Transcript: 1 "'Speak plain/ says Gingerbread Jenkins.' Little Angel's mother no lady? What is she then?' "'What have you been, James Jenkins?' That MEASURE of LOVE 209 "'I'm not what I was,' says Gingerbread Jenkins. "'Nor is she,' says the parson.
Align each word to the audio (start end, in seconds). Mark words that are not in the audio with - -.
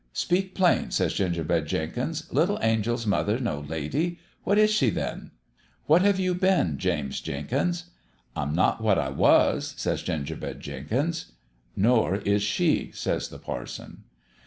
1 0.07 0.07
"'Speak 0.23 0.55
plain/ 0.55 0.89
says 0.89 1.13
Gingerbread 1.13 1.67
Jenkins.' 1.67 2.23
Little 2.33 2.57
Angel's 2.63 3.05
mother 3.05 3.37
no 3.37 3.59
lady? 3.59 4.17
What 4.43 4.57
is 4.57 4.71
she 4.71 4.89
then?' 4.89 5.29
"'What 5.85 6.01
have 6.01 6.19
you 6.19 6.33
been, 6.33 6.79
James 6.79 7.21
Jenkins?' 7.21 7.91
That 8.35 8.47
MEASURE 8.47 8.49
of 8.49 8.49
LOVE 8.49 8.55
209 8.79 8.79
"'I'm 8.79 8.79
not 8.79 8.81
what 8.81 8.97
I 8.97 9.09
was,' 9.09 9.75
says 9.77 10.01
Gingerbread 10.01 10.59
Jenkins. 10.59 11.33
"'Nor 11.75 12.15
is 12.15 12.41
she,' 12.41 12.89
says 12.91 13.27
the 13.27 13.37
parson. 13.37 14.05